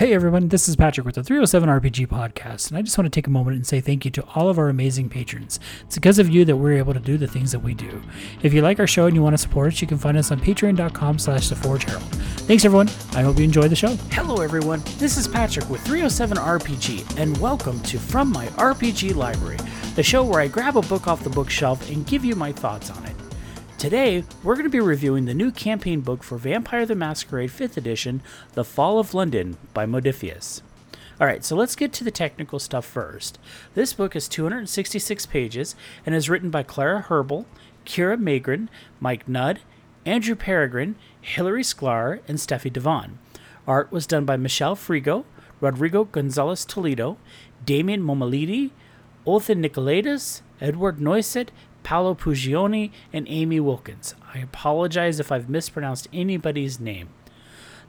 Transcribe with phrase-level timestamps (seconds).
[0.00, 3.10] Hey everyone, this is Patrick with the 307 RPG podcast, and I just want to
[3.10, 5.60] take a moment and say thank you to all of our amazing patrons.
[5.82, 8.02] It's because of you that we're able to do the things that we do.
[8.42, 10.30] If you like our show and you want to support us, you can find us
[10.30, 12.02] on patreon.com slash the Forge Herald.
[12.46, 12.88] Thanks everyone.
[13.12, 13.94] I hope you enjoy the show.
[14.10, 14.82] Hello, everyone.
[14.96, 19.58] This is Patrick with 307 RPG, and welcome to From My RPG Library,
[19.96, 22.88] the show where I grab a book off the bookshelf and give you my thoughts
[22.88, 23.19] on it.
[23.80, 27.78] Today, we're going to be reviewing the new campaign book for Vampire the Masquerade 5th
[27.78, 28.20] Edition,
[28.52, 30.60] The Fall of London by Modiphius.
[31.18, 33.38] Alright, so let's get to the technical stuff first.
[33.72, 37.46] This book is 266 pages and is written by Klara Herbøl,
[37.86, 38.68] Kira Magrin,
[39.00, 39.60] Mike Nudd,
[40.04, 43.12] Andrew Peregrine, Hilary Sklar, and Steffie de Vaan.
[43.66, 45.24] Art was done by Michelle Frigo,
[45.58, 47.16] Rodrigo Gonzalez Toledo,
[47.64, 48.72] Damian Momolidi,
[49.26, 51.48] Othan Nicolaitis, Edward Neuset,
[51.82, 54.14] Paolo Pugioni, and Amy Wilkins.
[54.34, 57.08] I apologize if I've mispronounced anybody's name.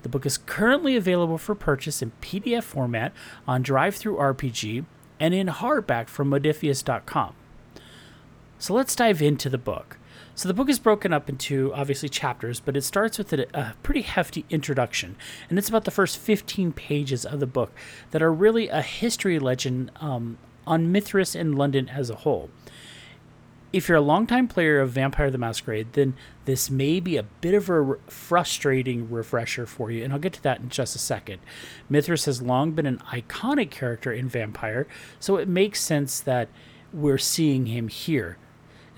[0.04, 3.14] The book is currently available for purchase in PDF format
[3.48, 4.86] on DriveThruRPG
[5.20, 7.36] and in hardback from modiphius.com.
[8.58, 9.98] So let's dive into the book.
[10.34, 13.76] So the book is broken up into obviously chapters, but it starts with a, a,
[13.84, 15.18] pretty hefty introduction,
[15.50, 17.72] and it's about the first 15 pages of the book
[18.12, 22.50] that are really a history legend um, on Mithras and London as a whole
[23.74, 26.14] if you're a longtime player of Vampire the Masquerade, then
[26.46, 30.44] this may be a bit of a frustrating refresher for you, and I'll get to
[30.44, 31.40] that in just a second.
[31.90, 34.88] Mithras has long been an iconic character in Vampire,
[35.20, 36.50] so it makes sense that
[36.92, 38.38] we're seeing him here.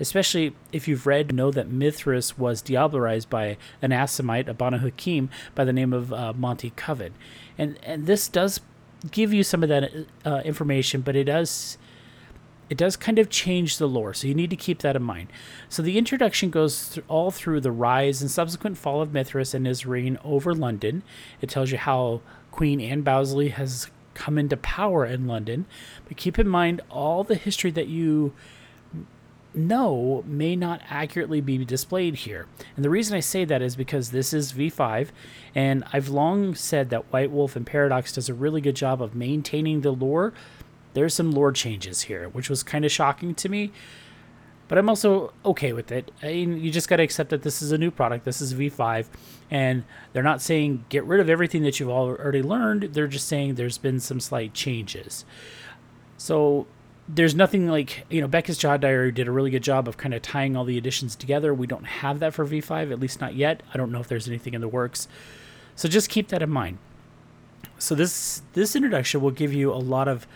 [0.00, 5.30] Especially if you've read, know that Mithras was diablerized by an Assamite, a Banu Hakim,
[5.54, 7.14] by the name of uh, Monty Coven.
[7.56, 8.60] And, and this does
[9.12, 9.92] give you some of that
[10.24, 11.78] uh, information, but it does
[12.70, 15.28] it does kind of change the lore, so you need to keep that in mind.
[15.68, 19.84] So the introduction goes all through the rise and subsequent fall of Mithras and his
[19.84, 21.02] reign over London.
[21.40, 25.66] It tells you how Queen Anne Bowesley has come into power in London,
[26.06, 28.32] but keep in mind all the history that you
[29.52, 32.46] know may not accurately be displayed here.
[32.76, 35.08] And the reason I say that is because this is V5,
[35.54, 39.14] and I've long said that White Wolf and Paradox does a really good job of
[39.14, 40.32] maintaining the lore
[40.94, 43.72] there's some lore changes here, which was kind of shocking to me.
[44.66, 46.10] But I'm also okay with it.
[46.22, 48.24] I mean, you just got to accept that this is a new product.
[48.24, 49.06] This is V5,
[49.50, 52.94] and they're not saying get rid of everything that you've already learned.
[52.94, 55.26] They're just saying there's been some slight changes.
[56.16, 56.66] So
[57.06, 60.14] there's nothing like you know Beckett's Jyhad Diary did a really good job of kind
[60.14, 61.52] of tying all the additions together.
[61.52, 63.62] We don't have that for V5, at least not yet.
[63.72, 65.08] I don't know if there's anything in the works.
[65.76, 66.78] So just keep that in mind.
[67.78, 70.26] So this this introduction will give you a lot of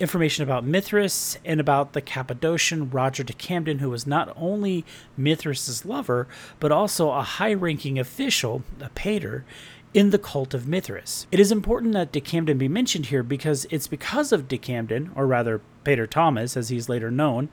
[0.00, 4.84] information about Mithras and about the Cappadocian Roger de Camden, who was not only
[5.16, 6.26] Mithras's lover,
[6.58, 9.44] but also a high ranking official, a pater,
[9.92, 11.26] in the cult of Mithras.
[11.32, 15.10] It is important that de Camden be mentioned here because it's because of de Camden,
[15.14, 17.48] or rather Pater Thomas, as he's later known,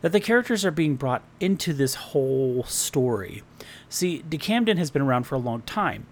[0.00, 3.42] that the characters are being brought into this whole story.
[3.88, 6.06] See, de Camden has been around for a long time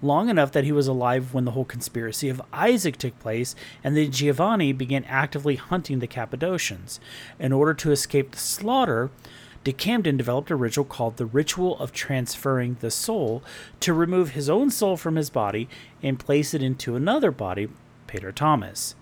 [0.00, 3.96] long enough that he was alive when the whole conspiracy of Isaac took place and
[3.96, 7.00] the Giovanni began actively hunting the Cappadocians.
[7.38, 9.10] In order to escape the slaughter,
[9.64, 13.42] De Camden developed a ritual called the Ritual of Transferring the Soul
[13.80, 15.68] to remove his own soul from his body
[16.02, 17.68] and place it into another body,
[18.08, 18.96] Peter Thomas,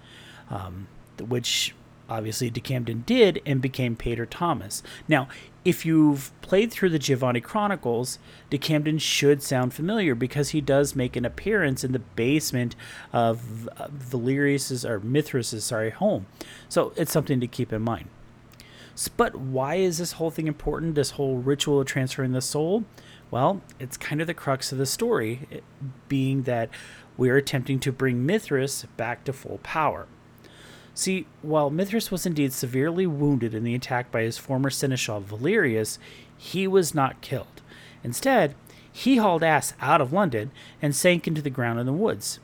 [0.51, 0.87] um,
[1.19, 1.75] which
[2.11, 4.83] obviously De Camden did and became Pater Thomas.
[5.09, 5.29] Now,
[5.65, 8.19] if you've played through the Giovanni Chronicles,
[8.51, 12.75] De Camden should sound familiar because he does make an appearance in the basement
[13.13, 16.27] of Valerius's or Mithras's sorry home.
[16.69, 18.09] So it's something to keep in mind.
[19.17, 20.95] But why is this whole thing important?
[20.95, 22.85] This whole ritual of transferring the soul?
[23.31, 25.63] Well, it's kind of the crux of the story,
[26.09, 26.69] being that
[27.17, 30.07] we're attempting to bring Mithras back to full power.
[30.95, 35.99] See, while Mithras was indeed severely wounded in the attack by his former seneschal Valerius,
[36.37, 37.63] he was not killed.
[38.03, 38.55] Instead,
[38.93, 40.51] he hauled ass out of London
[40.83, 42.41] and sank into the ground in the woods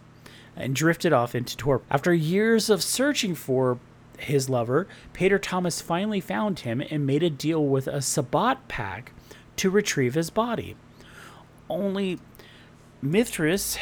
[0.55, 1.84] and drifted off into Torp.
[1.91, 3.78] After years of searching for
[4.19, 9.13] his lover, Pater Thomas finally found him and made a deal with a Sabbat pack
[9.57, 10.77] to retrieve his body.
[11.69, 12.19] Only
[13.03, 13.77] Mithras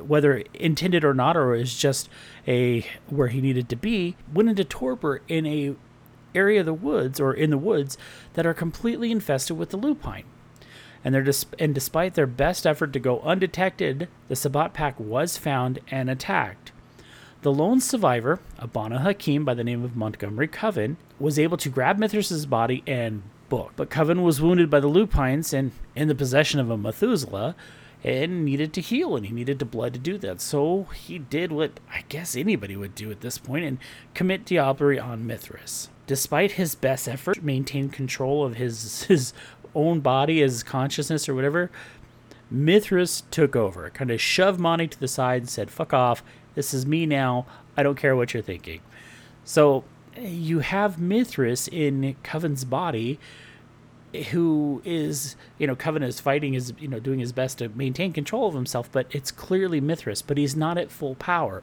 [0.00, 2.08] whether intended or not, or is just
[2.46, 5.74] a where he needed to be, went into torpor in a
[6.34, 7.98] area of the woods or in the woods
[8.34, 10.24] that are completely infested with the lupine.
[11.04, 15.36] And, they dis- and despite their best effort to go undetected, the Sabbat pack was
[15.36, 16.72] found and attacked.
[17.42, 21.68] The lone survivor, a Banu Hakim by the name of Montgomery Coven, was able to
[21.68, 23.72] grab Mithras's body and book.
[23.74, 27.56] But Coven was wounded by the lupines and in the possession of a Methuselah,
[28.04, 30.40] and needed to heal and he needed the blood to do that.
[30.40, 33.78] So he did what I guess anybody would do at this point and
[34.14, 35.88] commit diablerie on Mithras.
[36.06, 39.32] Despite his best effort to maintain control of his his
[39.74, 41.70] own body, his consciousness or whatever,
[42.50, 46.22] Mithras took over, kind of shoved Monty to the side and said, "Fuck off.
[46.54, 47.46] This is me now.
[47.76, 48.80] I don't care what you're thinking."
[49.44, 49.84] So
[50.16, 53.18] eh, you have Mithras in Coven's body
[54.30, 58.12] who is you know Coven is fighting is you know doing his best to maintain
[58.12, 61.62] control of himself, but it's clearly Mithras, but he's not at full power.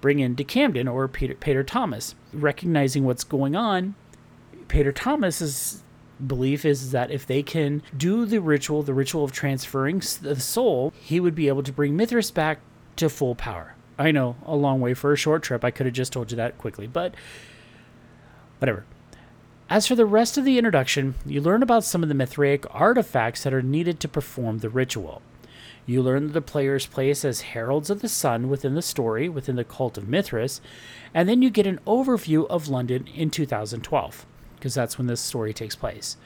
[0.00, 3.94] Bring in de Camden or Peter Peter Thomas, recognizing what's going on.
[4.68, 5.82] Peter Thomas's
[6.24, 10.92] belief is that if they can do the ritual, the ritual of transferring the soul,
[11.00, 12.60] he would be able to bring Mithras back
[12.96, 13.74] to full power.
[13.98, 15.64] I know, a long way for a short trip.
[15.64, 17.14] I could have just told you that quickly, but
[18.58, 18.84] whatever.
[19.70, 23.42] As for the rest of the introduction, you learn about some of the Mithraic artifacts
[23.42, 25.22] that are needed to perform the ritual.
[25.86, 29.56] You learn that the player's place as heralds of the sun within the story, within
[29.56, 30.60] the cult of Mithras,
[31.14, 34.26] and then you get an overview of London in 2012,
[34.56, 36.18] because that's when this story takes place,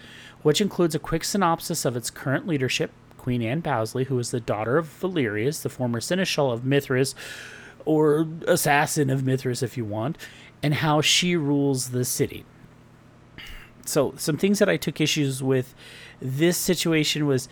[0.42, 4.40] which includes a quick synopsis of its current leadership, Queen Anne Bowesley, who is the
[4.40, 7.14] daughter of Valerius, the former seneschal of Mithras,
[7.84, 10.18] or assassin of Mithras if you want,
[10.60, 12.44] and how she rules the city
[13.88, 15.74] so some things that I took issues with
[16.20, 17.48] this situation was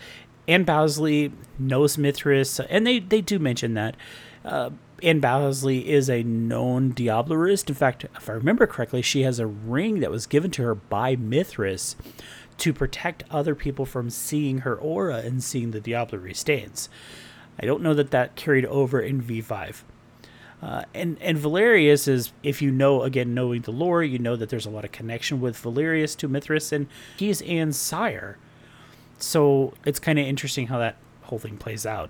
[0.47, 3.95] Anne Bowesley knows Mithras, and they, they do mention that.
[4.45, 4.69] Uh,
[5.03, 7.69] Anne Bowesley is a known Diablerist.
[7.69, 10.75] In fact, if I remember correctly, she has a ring that was given to her
[10.75, 11.95] by Mithras
[12.57, 16.89] to protect other people from seeing her aura and seeing the Diablerie stains.
[17.59, 19.83] I don't know that that carried over in V5.
[20.61, 24.49] Uh, and and Valerius is, if you know again, knowing the lore, you know that
[24.49, 26.87] there's a lot of connection with Valerius to Mithras, and
[27.17, 28.37] he's Anne's sire.
[29.19, 32.09] So it's kind of interesting how that whole thing plays out.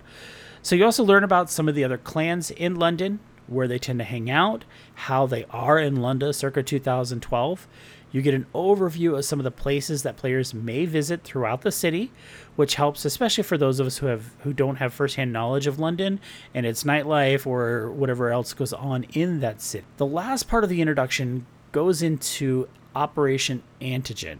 [0.61, 3.99] So you also learn about some of the other clans in London, where they tend
[3.99, 4.65] to hang out,
[4.95, 7.67] how they are in London circa 2012.
[8.11, 11.71] You get an overview of some of the places that players may visit throughout the
[11.71, 12.11] city,
[12.55, 15.79] which helps especially for those of us who have who don't have firsthand knowledge of
[15.79, 16.19] London
[16.53, 19.85] and its nightlife or whatever else goes on in that city.
[19.97, 24.39] The last part of the introduction goes into Operation Antigen.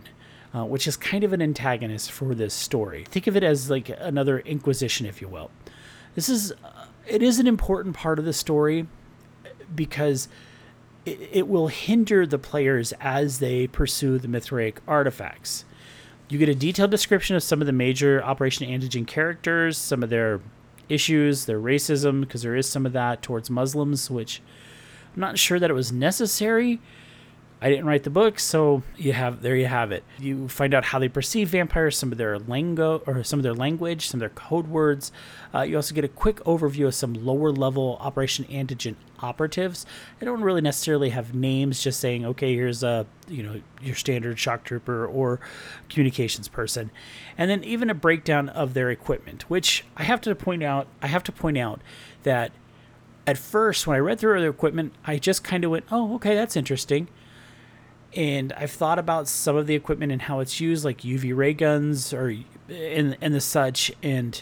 [0.55, 3.03] Uh, which is kind of an antagonist for this story.
[3.09, 5.51] Think of it as like another Inquisition, if you will.
[6.15, 8.87] This is uh, it is an important part of the story
[9.75, 10.29] because
[11.07, 15.65] it, will hinder the players as they pursue the Mithraic artifacts.
[16.29, 20.09] You get a detailed description of some of the major Operation Antigen characters, some of
[20.09, 20.41] their
[20.89, 24.41] issues, their racism, because there is some of that towards Muslims, which
[25.15, 26.79] I'm not sure that it was necessary,
[27.59, 30.03] I didn't write the book, so you have there you have it.
[30.19, 33.55] You find out how they perceive vampires, some of their lingo or some of their
[33.55, 35.11] language, some of their code words.
[35.55, 39.87] Uh, you also get a quick overview of some lower level Operation Antigen operatives.
[40.21, 44.37] I don't really necessarily have names, just saying, okay, here's a you know your standard
[44.37, 45.39] shock trooper or
[45.89, 46.91] communications person,
[47.39, 49.49] and then even a breakdown of their equipment.
[49.49, 51.81] Which I have to point out, I have to point out
[52.21, 52.51] that
[53.25, 56.35] at first when I read through their equipment, I just kind of went, oh, okay,
[56.35, 57.07] that's interesting
[58.15, 61.53] and I've thought about some of the equipment and how it's used, like UV ray
[61.53, 62.35] guns or
[62.69, 63.91] and and the such.
[64.01, 64.41] And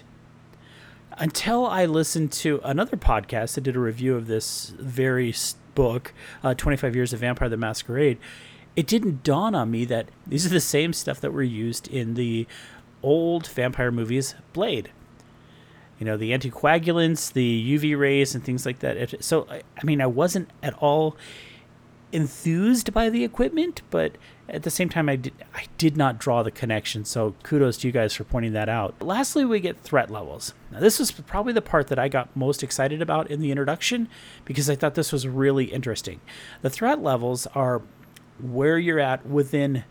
[1.18, 5.34] until I listened to another podcast that did a review of this very
[5.74, 8.18] book, uh, 25 Years of Vampire the Masquerade,
[8.76, 12.16] it didn't dawn on me that these are the same stuff that were used in
[12.16, 12.48] the
[13.02, 14.92] old vampire movies Blade.
[16.00, 19.24] You know, the anticoagulants, the UV rays, and things like that.
[19.24, 21.16] So, I mean, I wasn't at all
[22.16, 24.18] enthused by the equipment, but
[24.48, 27.04] at the same time, I did, I did not draw the connection.
[27.04, 29.02] So kudos to you guys for pointing that out.
[29.02, 30.54] Lastly, we get threat levels.
[30.72, 34.08] Now, this was probably the part that I got most excited about in the introduction
[34.46, 36.22] because I thought this was really interesting.
[36.62, 37.82] The threat levels are
[38.40, 39.84] where you're at within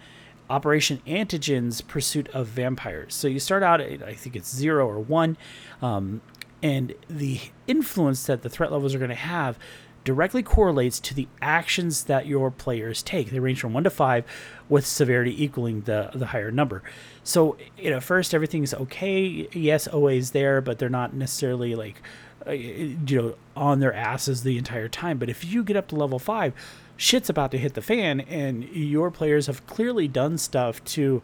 [0.48, 3.14] Operation Antigen's pursuit of vampires.
[3.14, 5.36] So you start out at, I think it's zero or one,
[5.82, 6.22] um,
[6.62, 9.58] and the influence that the threat levels are going to have
[10.04, 13.30] directly correlates to the actions that your players take.
[13.30, 14.24] They range from one to five,
[14.68, 16.82] with severity equaling the the higher number.
[17.22, 19.48] So, you know, first everything's okay.
[19.52, 22.02] Yes, always there, but they're not necessarily like,
[22.46, 25.18] uh, you know, on their asses the entire time.
[25.18, 26.52] But if you get up to level five,
[26.96, 31.22] shit's about to hit the fan, and your players have clearly done stuff to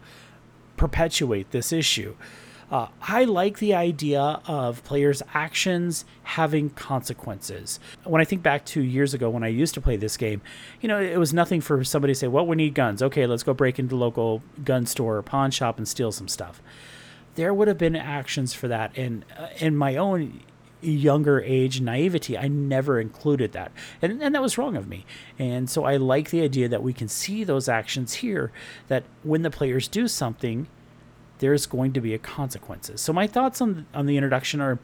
[0.76, 2.14] perpetuate this issue.
[2.70, 7.80] Uh, I like the idea of players' actions having consequences.
[8.04, 10.40] When I think back to years ago when I used to play this game,
[10.80, 13.02] you know, it was nothing for somebody to say, well, we need guns.
[13.02, 16.62] Okay, let's go break into local gun store or pawn shop and steal some stuff.
[17.34, 18.96] there would have been actions for that.
[18.96, 20.40] And uh, in my own
[20.82, 23.72] younger age naivety, I never included that.
[24.00, 25.04] And, and that was wrong of me.
[25.38, 28.50] And so I like the idea that we can see those actions here,
[28.88, 30.66] that when the players do something,
[31.40, 33.00] there's going to be a consequences.
[33.00, 34.78] So my thoughts on on the introduction are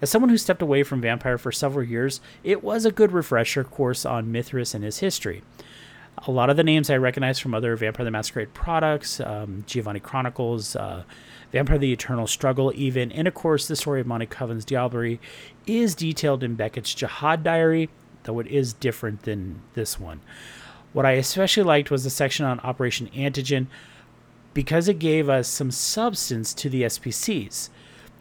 [0.00, 3.64] as someone who stepped away from Vampire for several years, it was a good refresher
[3.64, 5.42] course on Mithras and his history.
[6.26, 10.00] A lot of the names I recognize from other Vampire the Masquerade products, um, Giovanni
[10.00, 11.04] Chronicles, uh,
[11.52, 15.18] Vampire the Eternal Struggle, even, and of course the story of Monty Coven's Diablerie
[15.66, 17.88] is detailed in Beckett's Jyhad Diary,
[18.24, 20.20] though it is different than this one.
[20.92, 23.66] What I especially liked was the section on Operation Antigen
[24.54, 27.70] because it gave us some substance to the SPCs.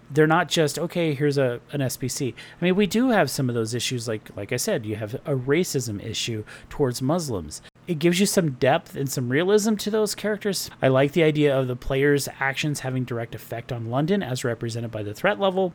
[0.09, 1.13] They're not just okay.
[1.13, 2.33] Here's a an SPC.
[2.33, 4.07] I mean, we do have some of those issues.
[4.07, 7.61] Like like I said, you have a racism issue towards Muslims.
[7.87, 10.69] It gives you some depth and some realism to those characters.
[10.81, 14.91] I like the idea of the player's actions having direct effect on London, as represented
[14.91, 15.73] by the threat level.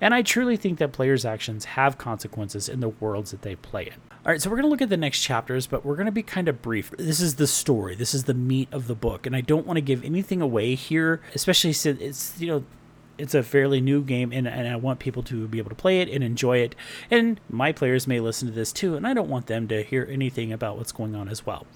[0.00, 3.86] And I truly think that players' actions have consequences in the worlds that they play
[3.86, 3.94] in.
[4.24, 6.12] All right, so we're going to look at the next chapters, but we're going to
[6.12, 6.90] be kind of brief.
[6.98, 7.94] This is the story.
[7.94, 10.74] This is the meat of the book, and I don't want to give anything away
[10.74, 12.64] here, especially since it's, you know,
[13.18, 16.00] it's a fairly new game and, and I want people to be able to play
[16.00, 16.74] it and enjoy it.
[17.10, 20.06] And my players may listen to this too, and I don't want them to hear
[20.10, 21.66] anything about what's going on as well.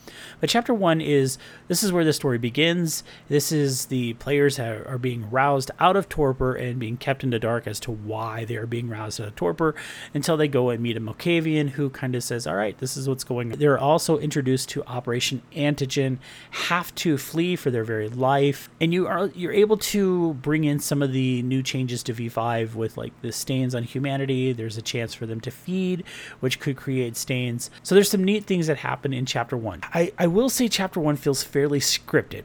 [0.40, 3.02] But chapter one is this is where the story begins.
[3.28, 7.30] This is the players are, are being roused out of torpor and being kept in
[7.30, 9.74] the dark as to why they are being roused out of torpor
[10.14, 13.08] until they go and meet a Malkavian who kind of says, All right, this is
[13.08, 13.58] what's going on.
[13.58, 16.18] They're also introduced to Operation Antigen,
[16.50, 20.78] have to flee for their very life, and you are you're able to bring in
[20.78, 24.52] some of the new changes to V5 with like the stains on humanity.
[24.52, 26.04] There's a chance for them to feed,
[26.40, 27.70] which could create stains.
[27.82, 29.80] So there's some neat things that happen in chapter one.
[29.94, 32.44] I, I will say chapter one feels fairly scripted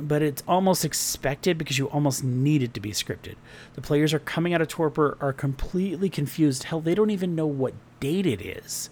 [0.00, 3.34] but it's almost expected because you almost need it to be scripted.
[3.74, 6.64] The players are coming out of torpor, are completely confused.
[6.64, 8.90] Hell, they don't even know what date it is.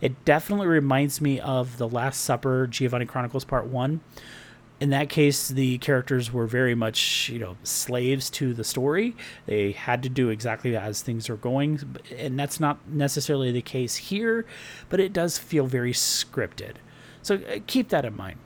[0.00, 4.00] It definitely reminds me of The Last Supper, Giovanni Chronicles Part 1,
[4.78, 9.16] in that case, the characters were very much, you know, slaves to the story.
[9.46, 11.80] They had to do exactly as things are going,
[12.16, 14.44] and that's not necessarily the case here,
[14.88, 16.74] but it does feel very scripted.
[17.22, 18.38] So uh, keep that in mind.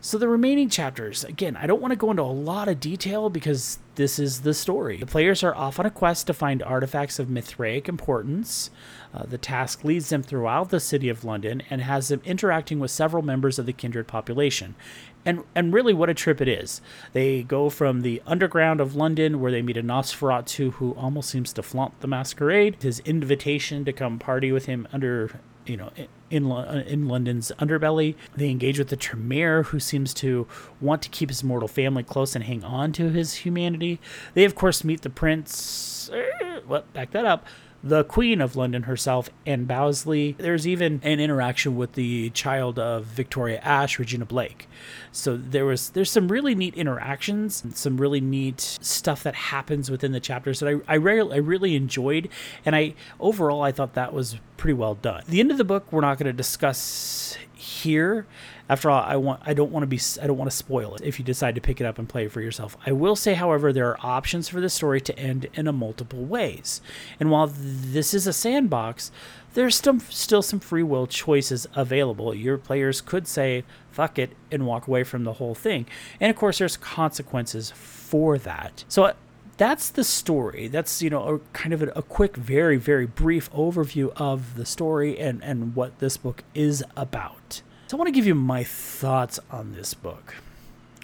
[0.00, 3.30] So the remaining chapters, again, I don't want to go into a lot of detail
[3.30, 4.98] because this is the story.
[4.98, 8.70] The players are off on a quest to find artifacts of Mithraic importance.
[9.12, 12.92] Uh, the task leads them throughout the city of London and has them interacting with
[12.92, 14.76] several members of the kindred population.
[15.24, 16.80] And, and really, what a trip it is.
[17.12, 21.52] They go from the underground of London, where they meet a Nosferatu who almost seems
[21.54, 25.90] to flaunt the masquerade, his invitation to come party with him under you know
[26.30, 28.14] in in London's underbelly.
[28.36, 30.46] They engage with the Tremere, who seems to
[30.80, 34.00] want to keep his mortal family close and hang on to his humanity.
[34.34, 36.10] They of course meet the prince.
[36.12, 37.46] Er, well, back that up
[37.82, 40.34] the Queen of London herself, Anne Bowesley.
[40.38, 44.68] There's even an interaction with the child of Victoria Ash, Regina Blake.
[45.12, 50.12] So there was there's some really neat interactions, some really neat stuff that happens within
[50.12, 52.28] the chapters that I I, re- I really enjoyed,
[52.64, 55.22] and I overall I thought that was pretty well done.
[55.28, 57.38] The end of the book we're not going to discuss
[57.82, 58.26] here
[58.68, 61.00] after all, I want I don't want to be I don't want to spoil it
[61.02, 62.76] if you decide to pick it up and play it for yourself.
[62.84, 66.24] I will say, however, there are options for the story to end in a multiple
[66.24, 66.82] ways.
[67.18, 69.10] And while this is a sandbox,
[69.54, 72.34] there's still still some free will choices available.
[72.34, 75.86] Your players could say fuck it and walk away from the whole thing.
[76.20, 78.84] And of course, there's consequences for that.
[78.88, 79.12] So uh,
[79.56, 80.68] that's the story.
[80.68, 84.66] That's you know a kind of a, a, quick, very very brief overview of the
[84.66, 87.62] story and and what this book is about.
[87.88, 90.34] So I want to give you my thoughts on this book.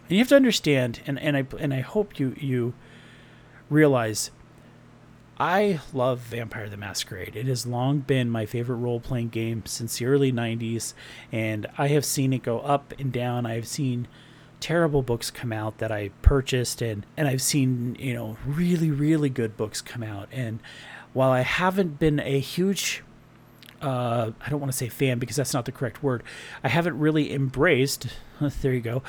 [0.03, 2.75] And you have to understand, and, and I and I hope you you
[3.71, 4.31] realize
[5.41, 7.37] I love Vampire the Masquerade.
[7.37, 10.93] It has long been my favorite role playing game since the early 90s,
[11.33, 13.47] and I have seen it go up and down.
[13.47, 14.07] I've seen
[14.61, 19.31] terrible books come out that I purchased, and, and I've seen, you know, really, really
[19.31, 20.29] good books come out.
[20.31, 20.61] And
[21.15, 23.03] while I haven't been a huge
[23.85, 26.23] uh, I don't want to say fan because that's not the correct word.
[26.63, 28.09] I haven't really embraced.
[28.63, 29.03] there you go.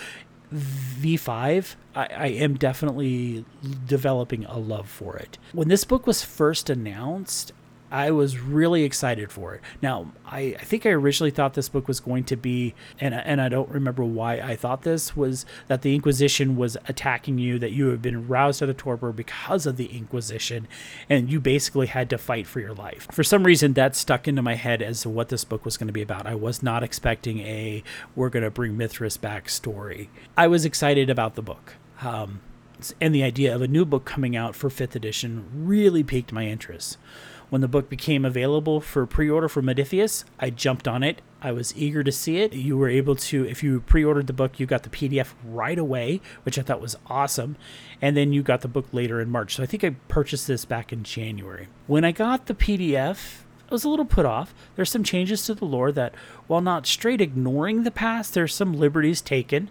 [0.53, 3.45] V5, I, I, am definitely
[3.87, 5.37] developing a love for it.
[5.53, 7.51] When this book was first announced,
[7.91, 9.61] I was really excited for it.
[9.81, 13.39] Now, I, I think I originally thought this book was going to be, and, and
[13.39, 17.71] I don't remember why I thought this, was that the Inquisition was attacking you, that
[17.71, 20.67] you had been roused out of torpor because of the Inquisition,
[21.09, 23.07] and you basically had to fight for your life.
[23.11, 25.87] For some reason, that stuck into my head as to what this book was going
[25.87, 26.25] to be about.
[26.25, 27.83] I was not expecting a
[28.15, 30.09] we're going to bring Mithras back story.
[30.35, 31.75] I was excited about the book.
[32.01, 32.41] Um,
[32.99, 36.45] and the idea of a new book coming out for 5th edition really piqued my
[36.45, 36.97] interest.
[37.49, 41.21] When the book became available for pre order for Modiphius, I jumped on it.
[41.41, 42.53] I was eager to see it.
[42.53, 45.77] You were able to, if you pre ordered the book, you got the PDF right
[45.77, 47.55] away, which I thought was awesome.
[48.01, 49.55] And then you got the book later in March.
[49.55, 51.67] So I think I purchased this back in January.
[51.85, 54.55] When I got the PDF, I was a little put off.
[54.75, 56.15] There's some changes to the lore that,
[56.47, 59.69] while not straight ignoring the past, there's some liberties taken.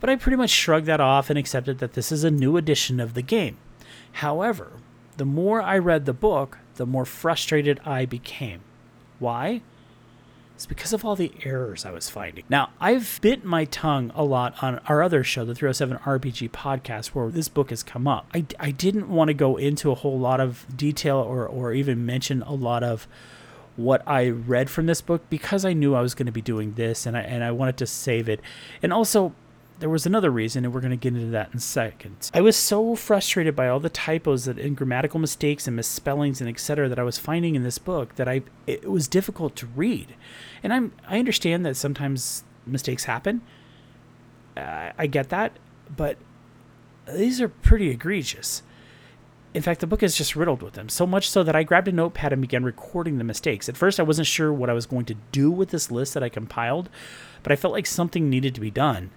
[0.00, 3.00] But I pretty much shrugged that off and accepted that this is a new edition
[3.00, 3.56] of the game.
[4.12, 4.72] However,
[5.16, 8.60] the more I read the book, the more frustrated I became.
[9.18, 9.62] Why?
[10.56, 12.44] It's because of all the errors I was finding.
[12.48, 17.08] Now, I've bit my tongue a lot on our other show, the 307 RPG podcast,
[17.08, 18.26] where this book has come up.
[18.32, 22.06] I, I didn't want to go into a whole lot of detail or, or even
[22.06, 23.06] mention a lot of
[23.76, 26.72] what I read from this book because I knew I was going to be doing
[26.72, 28.40] this and I, and I wanted to save it.
[28.82, 29.34] And also,
[29.78, 32.30] there was another reason, and we're going to get into that in seconds.
[32.32, 36.48] I was so frustrated by all the typos that, and grammatical mistakes and misspellings and
[36.48, 36.88] etc.
[36.88, 40.14] that I was finding in this book that I it was difficult to read.
[40.62, 43.42] And I'm I understand that sometimes mistakes happen.
[44.56, 45.52] Uh, I get that,
[45.94, 46.16] but
[47.12, 48.62] these are pretty egregious.
[49.52, 51.88] In fact, the book is just riddled with them, so much so that I grabbed
[51.88, 53.68] a notepad and began recording the mistakes.
[53.68, 56.22] At first, I wasn't sure what I was going to do with this list that
[56.22, 56.90] I compiled,
[57.42, 59.10] but I felt like something needed to be done.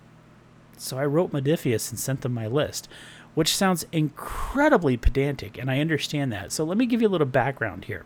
[0.79, 2.87] So I wrote Modiphius and sent them my list,
[3.35, 6.51] which sounds incredibly pedantic, and I understand that.
[6.51, 8.05] So let me give you a little background here.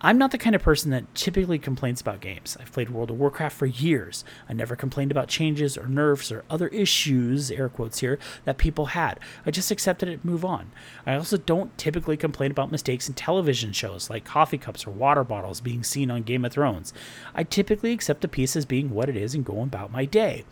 [0.00, 2.58] I'm not the kind of person that typically complains about games.
[2.60, 4.22] I've played World of Warcraft for years.
[4.46, 8.86] I never complained about changes or nerfs or other issues, air quotes here, that people
[8.86, 9.18] had.
[9.46, 10.72] I just accepted it and move on.
[11.06, 15.24] I also don't typically complain about mistakes in television shows like coffee cups or water
[15.24, 16.92] bottles being seen on Game of Thrones.
[17.34, 20.44] I typically accept a piece as being what it is and go about my day.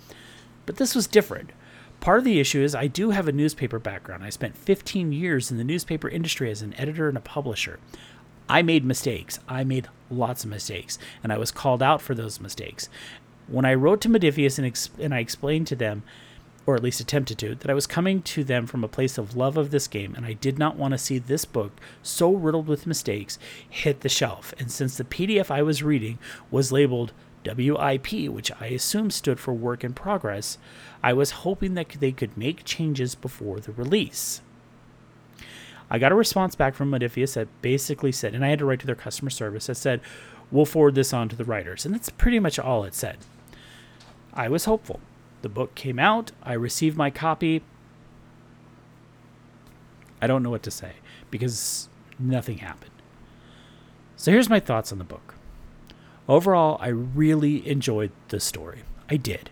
[0.66, 1.50] But this was different.
[2.00, 4.24] Part of the issue is I do have a newspaper background.
[4.24, 7.78] I spent 15 years in the newspaper industry as an editor and a publisher.
[8.48, 9.38] I made mistakes.
[9.48, 12.88] I made lots of mistakes, and I was called out for those mistakes.
[13.46, 16.02] When I wrote to Modiphius and, ex- and I explained to them,
[16.66, 19.36] or at least attempted to, that I was coming to them from a place of
[19.36, 22.68] love of this game, and I did not want to see this book, so riddled
[22.68, 24.54] with mistakes, hit the shelf.
[24.58, 26.18] And since the PDF I was reading
[26.50, 27.12] was labeled
[27.44, 30.58] WIP, which I assume stood for work in progress,
[31.02, 34.40] I was hoping that they could make changes before the release.
[35.90, 38.80] I got a response back from Modiphius that basically said, and I had to write
[38.80, 40.00] to their customer service that said,
[40.50, 41.84] we'll forward this on to the writers.
[41.84, 43.18] And that's pretty much all it said.
[44.32, 45.00] I was hopeful.
[45.42, 47.62] The book came out, I received my copy.
[50.20, 50.92] I don't know what to say
[51.30, 52.92] because nothing happened.
[54.16, 55.31] So here's my thoughts on the book.
[56.28, 58.82] Overall, I really enjoyed the story.
[59.08, 59.50] I did.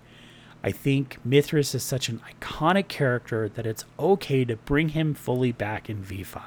[0.62, 5.52] I think Mithras is such an iconic character that it's okay to bring him fully
[5.52, 6.42] back in V5.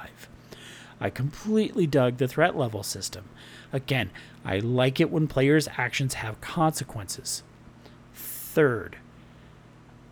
[0.99, 3.25] I completely dug the threat level system.
[3.73, 4.11] Again,
[4.45, 7.43] I like it when players' actions have consequences.
[8.13, 8.97] Third,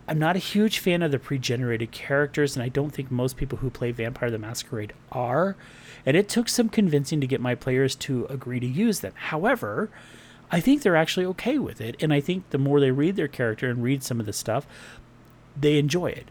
[0.08, 3.36] I'm not a huge fan of the pre generated characters, and I don't think most
[3.36, 5.56] people who play Vampire the Masquerade are.
[6.04, 9.12] And it took some convincing to get my players to agree to use them.
[9.14, 9.90] However,
[10.50, 11.96] I think they're actually okay with it.
[12.02, 14.66] And I think the more they read their character and read some of the stuff,
[15.58, 16.28] they enjoy it.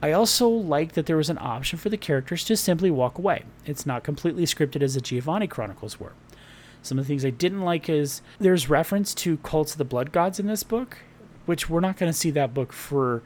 [0.00, 3.44] I also like that there was an option for the characters to simply walk away.
[3.66, 6.12] It's not completely scripted as the Giovanni Chronicles were.
[6.82, 10.12] Some of the things I didn't like is there's reference to Cults of the Blood
[10.12, 10.98] Gods in this book,
[11.48, 13.22] which we're not going to see that book for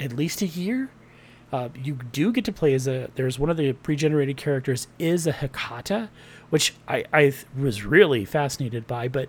[0.00, 0.90] at least a year.
[1.52, 3.10] Uh, you do get to play as a.
[3.14, 6.08] There's one of the pre-generated characters is a Hekata,
[6.48, 9.06] which I, I was really fascinated by.
[9.06, 9.28] But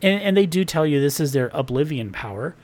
[0.00, 2.54] and, and they do tell you this is their oblivion power.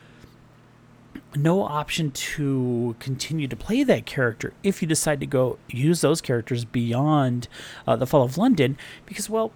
[1.34, 6.20] No option to continue to play that character if you decide to go use those
[6.20, 7.48] characters beyond
[7.84, 9.50] uh, the Fall of London, because well,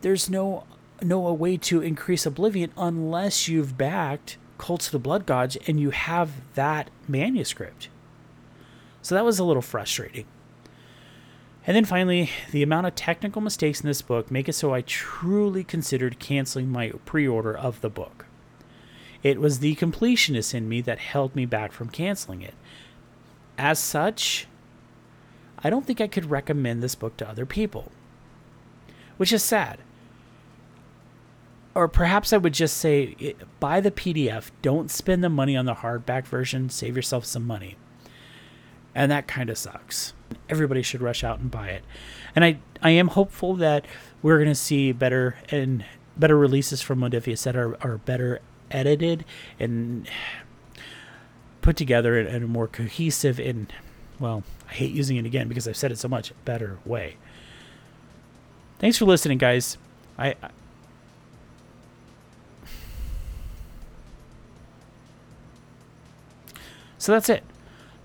[0.00, 0.64] there's no
[1.02, 5.80] no a way to increase oblivion unless you've backed Cults of the Blood Gods and
[5.80, 7.88] you have that manuscript.
[9.02, 10.26] So that was a little frustrating.
[11.66, 14.80] And then finally, the amount of technical mistakes in this book make it so I
[14.82, 18.26] truly considered canceling my pre order of the book.
[19.22, 22.54] It was the completionist in me that held me back from canceling it.
[23.58, 24.46] As such,
[25.58, 27.92] I don't think I could recommend this book to other people,
[29.18, 29.78] which is sad.
[31.80, 35.76] Or perhaps I would just say buy the PDF, don't spend the money on the
[35.76, 37.76] hardback version, save yourself some money.
[38.94, 40.12] And that kind of sucks
[40.50, 41.84] everybody should rush out and buy it.
[42.36, 43.86] And I I am hopeful that
[44.20, 45.84] we're going to see better and
[46.18, 48.40] better releases from Modiphius that are, are better
[48.70, 49.24] edited
[49.58, 50.06] and
[51.62, 53.72] put together in, in a more cohesive and,
[54.18, 57.16] well, I hate using it again because I've said it so much, better way.
[58.78, 59.78] Thanks for listening, guys.
[60.18, 60.34] I
[67.00, 67.42] So that's it.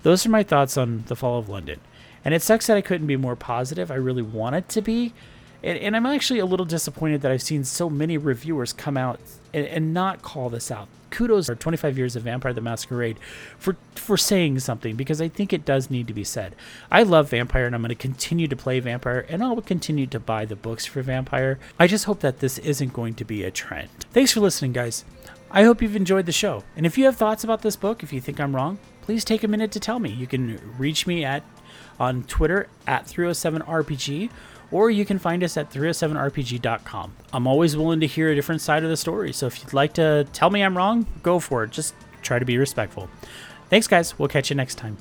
[0.02, 1.80] Those are my thoughts on the fall of London.
[2.24, 3.90] And it sucks that I couldn't be more positive.
[3.90, 5.12] I really wanted to be.
[5.62, 9.20] And, and I'm actually a little disappointed that I've seen so many reviewers come out
[9.52, 10.88] and, and not call this out.
[11.10, 13.18] Kudos for 25 years of Vampire the Masquerade
[13.58, 16.54] for for saying something because I think it does need to be said.
[16.90, 20.18] I love Vampire and I'm going to continue to play Vampire and I'll continue to
[20.18, 21.58] buy the books for Vampire.
[21.78, 23.90] I just hope that this isn't going to be a trend.
[24.12, 25.04] Thanks for listening, guys.
[25.50, 26.64] I hope you've enjoyed the show.
[26.76, 29.44] And if you have thoughts about this book, if you think I'm wrong, please take
[29.44, 30.10] a minute to tell me.
[30.10, 31.42] You can reach me at
[31.98, 34.30] on Twitter at 307RPG
[34.70, 37.16] or you can find us at 307rpg.com.
[37.32, 39.92] I'm always willing to hear a different side of the story, so if you'd like
[39.94, 41.70] to tell me I'm wrong, go for it.
[41.70, 43.08] Just try to be respectful.
[43.70, 44.18] Thanks, guys.
[44.18, 44.96] We'll catch you next time.